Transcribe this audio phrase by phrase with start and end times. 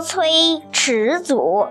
[0.00, 1.66] 崔迟祖。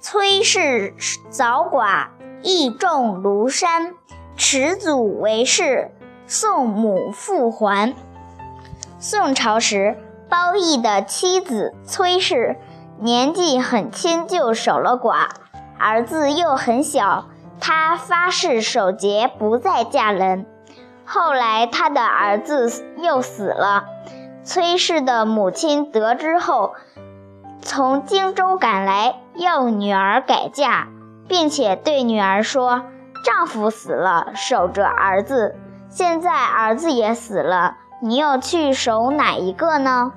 [0.00, 0.94] 崔氏
[1.28, 2.08] 早寡，
[2.42, 3.94] 义重庐山。
[4.36, 5.90] 迟祖为氏，
[6.26, 7.94] 宋母复还。
[9.00, 9.98] 宋朝时，
[10.28, 12.56] 包义的妻子崔氏
[13.00, 15.28] 年纪很轻就守了寡，
[15.78, 17.26] 儿子又很小，
[17.60, 20.46] 她发誓守节，不再嫁人。
[21.04, 23.86] 后来，他的儿子又死了。
[24.48, 26.72] 崔氏的母亲得知后，
[27.60, 30.88] 从荆州赶来，要女儿改嫁，
[31.28, 32.84] 并且对女儿说
[33.26, 35.54] ：“丈夫死了，守着儿子；
[35.90, 40.14] 现在儿子也死了，你要去守哪一个呢？”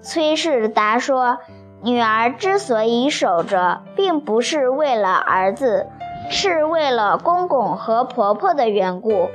[0.00, 1.36] 崔氏答说
[1.84, 5.86] ：“女儿之所以守着，并不是为了儿子。”
[6.30, 9.28] 是为了公公和婆婆的缘故。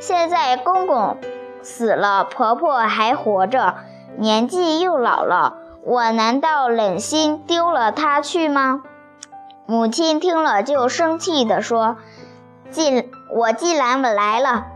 [0.00, 1.18] 现在公公
[1.62, 3.74] 死了，婆婆还活着，
[4.18, 8.82] 年纪又老了，我难道忍心丢了她去吗？
[9.64, 11.96] 母亲听了就生气地说
[12.70, 14.66] ：“既我既然来了，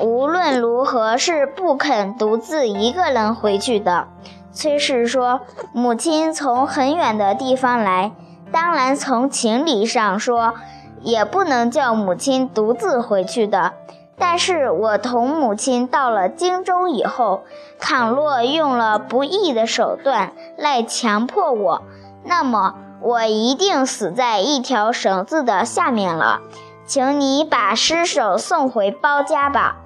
[0.00, 4.08] 无论如何是不肯独自一个人回去的。”
[4.52, 5.42] 崔氏说
[5.74, 8.12] ：“母亲从很远的地方来，
[8.50, 10.54] 当然从情理上说。”
[11.02, 13.74] 也不能叫母亲独自回去的。
[14.18, 17.44] 但是我同母亲到了荆州以后，
[17.78, 21.82] 倘若用了不义的手段来强迫我，
[22.24, 26.40] 那么我一定死在一条绳子的下面了。
[26.86, 29.78] 请你把尸首送回包家吧。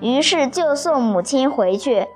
[0.00, 2.08] 于是就送母亲回去。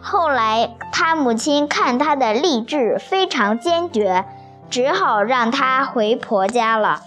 [0.00, 4.24] 后来他母亲看他的立志非常坚决，
[4.70, 7.02] 只好让他回婆家了。